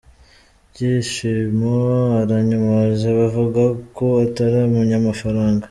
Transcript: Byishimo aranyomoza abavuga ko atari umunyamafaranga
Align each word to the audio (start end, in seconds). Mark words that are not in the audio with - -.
Byishimo 0.71 1.75
aranyomoza 2.21 3.05
abavuga 3.13 3.63
ko 3.97 4.05
atari 4.25 4.55
umunyamafaranga 4.69 5.59